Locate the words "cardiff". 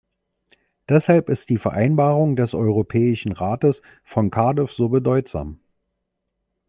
4.31-4.71